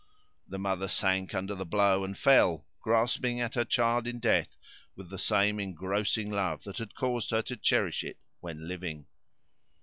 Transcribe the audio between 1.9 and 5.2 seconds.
and fell, grasping at her child, in death, with the